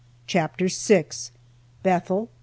[0.25, 1.05] CHAPTER VI.
[1.83, 2.31] BETHEL.